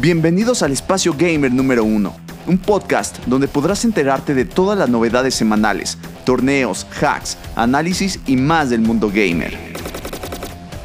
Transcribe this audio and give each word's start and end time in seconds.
Bienvenidos 0.00 0.62
al 0.62 0.72
Espacio 0.72 1.14
Gamer 1.14 1.52
número 1.52 1.84
1, 1.84 2.16
un 2.46 2.56
podcast 2.56 3.18
donde 3.26 3.48
podrás 3.48 3.84
enterarte 3.84 4.32
de 4.32 4.46
todas 4.46 4.78
las 4.78 4.88
novedades 4.88 5.34
semanales, 5.34 5.98
torneos, 6.24 6.86
hacks, 7.02 7.36
análisis 7.54 8.18
y 8.26 8.36
más 8.36 8.70
del 8.70 8.80
mundo 8.80 9.10
gamer. 9.12 9.58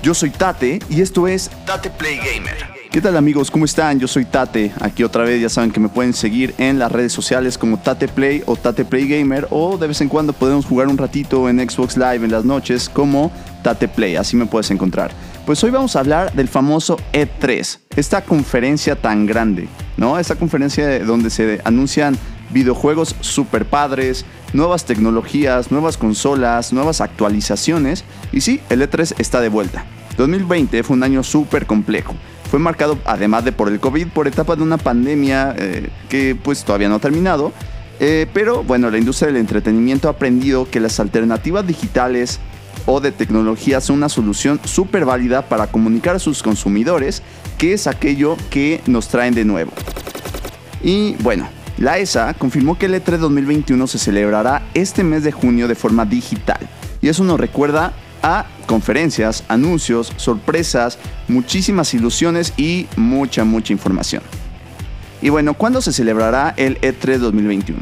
Yo 0.03 0.13
soy 0.13 0.31
Tate 0.31 0.79
y 0.89 0.99
esto 0.99 1.29
es 1.29 1.49
Tate 1.65 1.91
Play 1.91 2.17
Gamer. 2.17 2.75
¿Qué 2.91 2.99
tal 2.99 3.15
amigos? 3.15 3.49
¿Cómo 3.49 3.63
están? 3.63 4.01
Yo 4.01 4.07
soy 4.09 4.25
Tate. 4.25 4.73
Aquí 4.81 5.01
otra 5.03 5.23
vez 5.23 5.41
ya 5.41 5.47
saben 5.47 5.71
que 5.71 5.79
me 5.79 5.87
pueden 5.87 6.13
seguir 6.13 6.53
en 6.57 6.77
las 6.77 6.91
redes 6.91 7.13
sociales 7.13 7.57
como 7.57 7.79
Tate 7.79 8.09
Play 8.09 8.43
o 8.45 8.57
Tate 8.57 8.83
Play 8.83 9.07
Gamer 9.07 9.47
o 9.49 9.77
de 9.77 9.87
vez 9.87 10.01
en 10.01 10.09
cuando 10.09 10.33
podemos 10.33 10.65
jugar 10.65 10.89
un 10.89 10.97
ratito 10.97 11.47
en 11.47 11.59
Xbox 11.69 11.95
Live 11.95 12.25
en 12.25 12.31
las 12.31 12.43
noches 12.43 12.89
como 12.89 13.31
Tate 13.63 13.87
Play. 13.87 14.17
Así 14.17 14.35
me 14.35 14.45
puedes 14.45 14.71
encontrar. 14.71 15.11
Pues 15.45 15.63
hoy 15.63 15.69
vamos 15.69 15.95
a 15.95 15.99
hablar 15.99 16.33
del 16.33 16.47
famoso 16.47 16.97
E3, 17.13 17.77
esta 17.95 18.23
conferencia 18.23 18.95
tan 18.95 19.27
grande, 19.27 19.67
¿no? 19.95 20.17
Esta 20.17 20.33
conferencia 20.33 20.97
donde 21.05 21.29
se 21.29 21.61
anuncian 21.63 22.17
videojuegos 22.49 23.15
super 23.19 23.65
padres, 23.65 24.25
nuevas 24.53 24.85
tecnologías, 24.85 25.69
nuevas 25.69 25.97
consolas, 25.97 26.73
nuevas 26.73 26.99
actualizaciones. 26.99 28.05
Y 28.31 28.41
sí, 28.41 28.59
el 28.69 28.81
E3 28.81 29.13
está 29.19 29.39
de 29.39 29.49
vuelta. 29.49 29.85
2020 30.17 30.81
fue 30.81 30.95
un 30.95 31.03
año 31.03 31.21
súper 31.21 31.67
complejo. 31.67 32.15
Fue 32.49 32.57
marcado, 32.57 32.97
además 33.05 33.45
de 33.45 33.51
por 33.51 33.69
el 33.69 33.79
COVID, 33.79 34.07
por 34.07 34.27
etapa 34.27 34.55
de 34.55 34.63
una 34.63 34.79
pandemia 34.79 35.53
eh, 35.59 35.89
que 36.09 36.35
pues 36.35 36.63
todavía 36.63 36.89
no 36.89 36.95
ha 36.95 36.99
terminado. 36.99 37.53
Eh, 37.99 38.25
pero 38.33 38.63
bueno, 38.63 38.89
la 38.89 38.97
industria 38.97 39.27
del 39.27 39.37
entretenimiento 39.37 40.07
ha 40.07 40.11
aprendido 40.11 40.67
que 40.71 40.79
las 40.79 40.99
alternativas 40.99 41.67
digitales 41.67 42.39
o 42.85 42.99
de 42.99 43.11
tecnología 43.11 43.81
son 43.81 43.97
una 43.97 44.09
solución 44.09 44.59
súper 44.63 45.05
válida 45.05 45.43
para 45.43 45.67
comunicar 45.67 46.15
a 46.15 46.19
sus 46.19 46.43
consumidores 46.43 47.21
qué 47.57 47.73
es 47.73 47.87
aquello 47.87 48.37
que 48.49 48.81
nos 48.85 49.07
traen 49.07 49.33
de 49.33 49.45
nuevo. 49.45 49.71
Y 50.83 51.15
bueno, 51.15 51.47
la 51.77 51.97
ESA 51.97 52.33
confirmó 52.35 52.77
que 52.77 52.85
el 52.85 52.93
E3 52.93 53.17
2021 53.17 53.87
se 53.87 53.97
celebrará 53.97 54.63
este 54.73 55.03
mes 55.03 55.23
de 55.23 55.31
junio 55.31 55.67
de 55.67 55.75
forma 55.75 56.05
digital. 56.05 56.59
Y 57.01 57.09
eso 57.09 57.23
nos 57.23 57.39
recuerda 57.39 57.93
a 58.21 58.45
conferencias, 58.67 59.43
anuncios, 59.47 60.11
sorpresas, 60.17 60.97
muchísimas 61.27 61.93
ilusiones 61.93 62.53
y 62.57 62.87
mucha, 62.95 63.43
mucha 63.43 63.73
información. 63.73 64.23
Y 65.21 65.29
bueno, 65.29 65.55
¿cuándo 65.55 65.81
se 65.81 65.91
celebrará 65.91 66.53
el 66.57 66.79
E3 66.81 67.17
2021? 67.17 67.79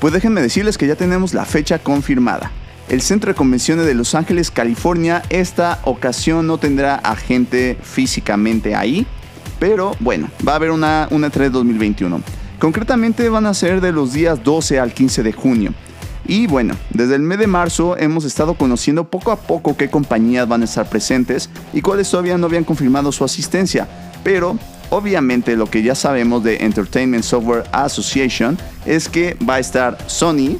Pues 0.00 0.12
déjenme 0.12 0.40
decirles 0.40 0.78
que 0.78 0.86
ya 0.86 0.96
tenemos 0.96 1.34
la 1.34 1.44
fecha 1.44 1.78
confirmada 1.78 2.50
el 2.88 3.00
Centro 3.00 3.32
de 3.32 3.34
Convenciones 3.34 3.86
de 3.86 3.94
Los 3.94 4.14
Ángeles, 4.14 4.50
California. 4.50 5.22
Esta 5.30 5.80
ocasión 5.84 6.46
no 6.46 6.58
tendrá 6.58 6.96
a 6.96 7.16
gente 7.16 7.78
físicamente 7.82 8.74
ahí, 8.74 9.06
pero 9.58 9.96
bueno, 10.00 10.28
va 10.46 10.52
a 10.52 10.56
haber 10.56 10.70
una, 10.70 11.08
una 11.10 11.30
E3 11.30 11.50
2021. 11.50 12.20
Concretamente 12.58 13.28
van 13.28 13.46
a 13.46 13.54
ser 13.54 13.80
de 13.80 13.92
los 13.92 14.12
días 14.12 14.42
12 14.42 14.78
al 14.78 14.92
15 14.92 15.22
de 15.22 15.32
junio. 15.32 15.74
Y 16.24 16.46
bueno, 16.46 16.76
desde 16.90 17.16
el 17.16 17.22
mes 17.22 17.38
de 17.38 17.46
marzo 17.46 17.96
hemos 17.96 18.24
estado 18.24 18.54
conociendo 18.54 19.04
poco 19.04 19.32
a 19.32 19.36
poco 19.36 19.76
qué 19.76 19.90
compañías 19.90 20.46
van 20.46 20.62
a 20.62 20.66
estar 20.66 20.88
presentes 20.88 21.50
y 21.72 21.80
cuáles 21.80 22.10
todavía 22.10 22.38
no 22.38 22.46
habían 22.46 22.64
confirmado 22.64 23.10
su 23.10 23.24
asistencia. 23.24 23.88
Pero 24.22 24.56
obviamente 24.90 25.56
lo 25.56 25.68
que 25.68 25.82
ya 25.82 25.94
sabemos 25.94 26.44
de 26.44 26.58
Entertainment 26.58 27.24
Software 27.24 27.64
Association 27.72 28.56
es 28.86 29.08
que 29.08 29.36
va 29.48 29.56
a 29.56 29.58
estar 29.58 29.98
Sony, 30.06 30.58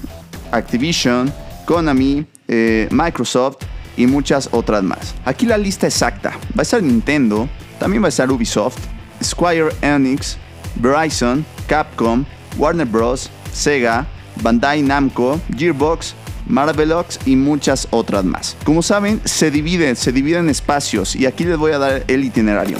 Activision, 0.50 1.32
Konami, 1.64 2.26
eh, 2.48 2.88
Microsoft 2.90 3.58
y 3.96 4.06
muchas 4.06 4.48
otras 4.52 4.82
más. 4.82 5.14
Aquí 5.24 5.46
la 5.46 5.58
lista 5.58 5.86
exacta. 5.86 6.30
Va 6.56 6.60
a 6.60 6.62
estar 6.62 6.82
Nintendo, 6.82 7.48
también 7.78 8.02
va 8.02 8.06
a 8.06 8.08
estar 8.08 8.30
Ubisoft, 8.30 8.78
Squire 9.22 9.70
Enix, 9.82 10.38
Verizon, 10.76 11.44
Capcom, 11.66 12.24
Warner 12.58 12.86
Bros., 12.86 13.30
Sega, 13.52 14.06
Bandai 14.42 14.82
Namco, 14.82 15.40
Gearbox, 15.56 16.14
Marvelox 16.46 17.18
y 17.26 17.36
muchas 17.36 17.88
otras 17.90 18.24
más. 18.24 18.56
Como 18.64 18.82
saben, 18.82 19.20
se 19.24 19.50
divide, 19.50 19.94
se 19.94 20.12
divide 20.12 20.38
en 20.38 20.48
espacios 20.48 21.14
y 21.14 21.26
aquí 21.26 21.44
les 21.44 21.56
voy 21.56 21.72
a 21.72 21.78
dar 21.78 22.04
el 22.08 22.24
itinerario. 22.24 22.78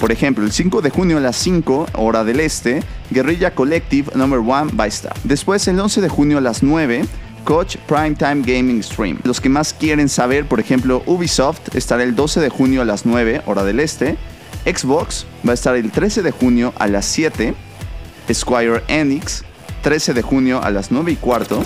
Por 0.00 0.10
ejemplo, 0.10 0.44
el 0.44 0.52
5 0.52 0.82
de 0.82 0.90
junio 0.90 1.18
a 1.18 1.20
las 1.20 1.36
5, 1.36 1.86
hora 1.94 2.24
del 2.24 2.40
este, 2.40 2.82
Guerrilla 3.10 3.54
Collective 3.54 4.10
Number 4.16 4.40
1 4.40 4.70
va 4.78 4.84
a 4.84 4.86
estar. 4.88 5.14
Después, 5.22 5.68
el 5.68 5.78
11 5.78 6.00
de 6.00 6.08
junio 6.08 6.38
a 6.38 6.40
las 6.40 6.62
9, 6.62 7.04
Coach 7.44 7.76
Primetime 7.86 8.42
Gaming 8.42 8.82
Stream. 8.82 9.18
Los 9.24 9.40
que 9.40 9.48
más 9.48 9.72
quieren 9.72 10.08
saber, 10.08 10.46
por 10.46 10.60
ejemplo, 10.60 11.02
Ubisoft 11.06 11.74
estará 11.74 12.02
el 12.02 12.14
12 12.14 12.40
de 12.40 12.48
junio 12.48 12.82
a 12.82 12.84
las 12.84 13.04
9, 13.06 13.42
hora 13.46 13.64
del 13.64 13.80
este. 13.80 14.16
Xbox 14.64 15.26
va 15.46 15.52
a 15.52 15.54
estar 15.54 15.74
el 15.76 15.90
13 15.90 16.22
de 16.22 16.30
junio 16.30 16.72
a 16.78 16.86
las 16.86 17.06
7. 17.06 17.54
Squire 18.32 18.82
Enix, 18.88 19.44
13 19.82 20.14
de 20.14 20.22
junio 20.22 20.62
a 20.62 20.70
las 20.70 20.90
9 20.90 21.12
y 21.12 21.16
cuarto. 21.16 21.62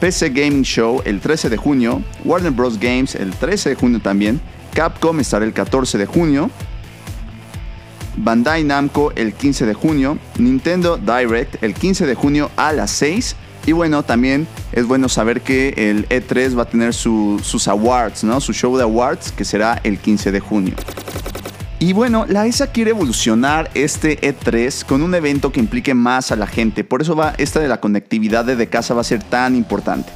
PC 0.00 0.30
Gaming 0.30 0.62
Show 0.62 1.02
el 1.04 1.20
13 1.20 1.48
de 1.48 1.56
junio. 1.56 2.02
Warner 2.24 2.52
Bros. 2.52 2.78
Games 2.78 3.14
el 3.14 3.30
13 3.32 3.70
de 3.70 3.74
junio 3.74 4.00
también. 4.00 4.40
Capcom 4.74 5.18
estará 5.20 5.44
el 5.44 5.52
14 5.52 5.98
de 5.98 6.06
junio. 6.06 6.50
Bandai 8.16 8.64
Namco 8.64 9.12
el 9.16 9.32
15 9.32 9.66
de 9.66 9.74
junio. 9.74 10.18
Nintendo 10.38 10.98
Direct 10.98 11.62
el 11.62 11.74
15 11.74 12.06
de 12.06 12.14
junio 12.14 12.50
a 12.56 12.72
las 12.72 12.90
6. 12.92 13.36
Y 13.66 13.72
bueno, 13.72 14.04
también 14.04 14.46
es 14.72 14.86
bueno 14.86 15.08
saber 15.08 15.42
que 15.42 15.74
el 15.76 16.08
E3 16.08 16.56
va 16.56 16.62
a 16.62 16.68
tener 16.68 16.94
sus 16.94 17.68
awards, 17.68 18.22
¿no? 18.22 18.40
Su 18.40 18.52
show 18.52 18.76
de 18.76 18.84
awards 18.84 19.32
que 19.32 19.44
será 19.44 19.80
el 19.82 19.98
15 19.98 20.30
de 20.30 20.40
junio. 20.40 20.74
Y 21.78 21.92
bueno, 21.92 22.24
la 22.26 22.46
ESA 22.46 22.68
quiere 22.68 22.92
evolucionar 22.92 23.70
este 23.74 24.18
E3 24.20 24.84
con 24.84 25.02
un 25.02 25.14
evento 25.14 25.52
que 25.52 25.60
implique 25.60 25.94
más 25.94 26.32
a 26.32 26.36
la 26.36 26.46
gente. 26.46 26.84
Por 26.84 27.02
eso 27.02 27.14
va 27.16 27.34
esta 27.36 27.60
de 27.60 27.68
la 27.68 27.80
conectividad 27.80 28.44
desde 28.44 28.68
casa 28.68 28.94
va 28.94 29.02
a 29.02 29.04
ser 29.04 29.22
tan 29.22 29.56
importante. 29.56 30.10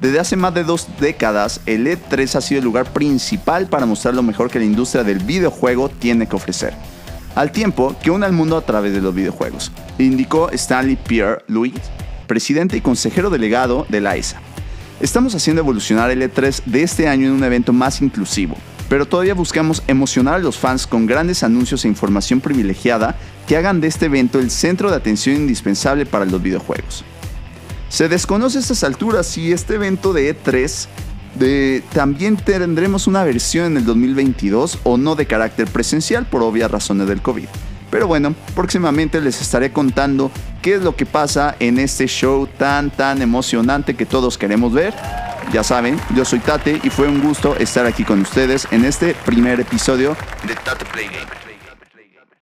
Desde 0.00 0.20
hace 0.20 0.36
más 0.36 0.52
de 0.52 0.64
dos 0.64 0.88
décadas, 1.00 1.62
el 1.64 1.86
E3 1.86 2.34
ha 2.34 2.40
sido 2.42 2.58
el 2.58 2.64
lugar 2.66 2.92
principal 2.92 3.66
para 3.68 3.86
mostrar 3.86 4.14
lo 4.14 4.22
mejor 4.22 4.50
que 4.50 4.58
la 4.58 4.66
industria 4.66 5.04
del 5.04 5.20
videojuego 5.20 5.88
tiene 5.88 6.26
que 6.26 6.36
ofrecer. 6.36 6.74
Al 7.34 7.50
tiempo 7.50 7.96
que 8.02 8.10
une 8.10 8.26
al 8.26 8.32
mundo 8.32 8.56
a 8.56 8.66
través 8.66 8.92
de 8.92 9.00
los 9.00 9.14
videojuegos, 9.14 9.72
indicó 9.98 10.50
Stanley 10.50 10.96
Pierre 10.96 11.42
Louis, 11.48 11.72
presidente 12.26 12.76
y 12.76 12.80
consejero 12.80 13.30
delegado 13.30 13.86
de 13.88 14.00
la 14.00 14.16
ESA. 14.16 14.40
Estamos 15.00 15.34
haciendo 15.34 15.62
evolucionar 15.62 16.10
el 16.10 16.22
E3 16.22 16.62
de 16.64 16.82
este 16.82 17.08
año 17.08 17.26
en 17.28 17.34
un 17.34 17.44
evento 17.44 17.72
más 17.72 18.00
inclusivo, 18.00 18.56
pero 18.88 19.06
todavía 19.06 19.34
buscamos 19.34 19.82
emocionar 19.86 20.34
a 20.34 20.38
los 20.38 20.56
fans 20.56 20.86
con 20.86 21.06
grandes 21.06 21.42
anuncios 21.42 21.84
e 21.84 21.88
información 21.88 22.40
privilegiada 22.40 23.16
que 23.46 23.56
hagan 23.56 23.80
de 23.80 23.88
este 23.88 24.06
evento 24.06 24.38
el 24.38 24.50
centro 24.50 24.90
de 24.90 24.96
atención 24.96 25.36
indispensable 25.36 26.06
para 26.06 26.24
los 26.24 26.42
videojuegos. 26.42 27.04
Se 27.88 28.08
desconoce 28.08 28.58
a 28.58 28.60
estas 28.60 28.84
alturas 28.84 29.26
si 29.26 29.52
este 29.52 29.74
evento 29.74 30.12
de 30.12 30.34
E3 30.34 30.88
de, 31.38 31.82
también 31.92 32.36
tendremos 32.36 33.06
una 33.06 33.22
versión 33.24 33.66
en 33.66 33.76
el 33.76 33.84
2022 33.84 34.80
o 34.84 34.96
no 34.96 35.14
de 35.14 35.26
carácter 35.26 35.68
presencial 35.68 36.26
por 36.26 36.42
obvias 36.42 36.70
razones 36.70 37.06
del 37.06 37.22
COVID. 37.22 37.46
Pero 37.90 38.06
bueno, 38.06 38.34
próximamente 38.54 39.20
les 39.20 39.40
estaré 39.40 39.72
contando 39.72 40.30
qué 40.66 40.74
es 40.74 40.82
lo 40.82 40.96
que 40.96 41.06
pasa 41.06 41.54
en 41.60 41.78
este 41.78 42.08
show 42.08 42.48
tan 42.48 42.90
tan 42.90 43.22
emocionante 43.22 43.94
que 43.94 44.04
todos 44.04 44.36
queremos 44.36 44.72
ver. 44.72 44.92
Ya 45.52 45.62
saben, 45.62 45.96
yo 46.16 46.24
soy 46.24 46.40
Tate 46.40 46.80
y 46.82 46.90
fue 46.90 47.06
un 47.06 47.22
gusto 47.22 47.54
estar 47.54 47.86
aquí 47.86 48.02
con 48.02 48.22
ustedes 48.22 48.66
en 48.72 48.84
este 48.84 49.14
primer 49.24 49.60
episodio 49.60 50.16
de 50.44 50.56
Tate 50.56 50.84
Play 50.86 51.06
Game. 51.06 51.45